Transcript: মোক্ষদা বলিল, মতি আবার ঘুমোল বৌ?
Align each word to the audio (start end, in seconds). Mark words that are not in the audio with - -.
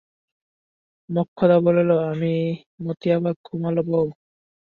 মোক্ষদা 1.09 1.57
বলিল, 1.65 1.91
মতি 2.83 3.07
আবার 3.17 3.33
ঘুমোল 3.45 3.75
বৌ? 3.87 4.05